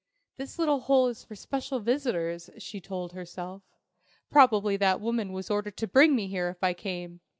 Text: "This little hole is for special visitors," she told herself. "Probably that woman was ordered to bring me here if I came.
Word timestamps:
"This 0.37 0.57
little 0.57 0.79
hole 0.79 1.09
is 1.09 1.23
for 1.23 1.35
special 1.35 1.79
visitors," 1.79 2.49
she 2.57 2.81
told 2.81 3.13
herself. 3.13 3.61
"Probably 4.31 4.75
that 4.77 4.99
woman 4.99 5.31
was 5.31 5.51
ordered 5.51 5.77
to 5.77 5.85
bring 5.87 6.15
me 6.15 6.25
here 6.27 6.49
if 6.49 6.63
I 6.63 6.73
came. 6.73 7.19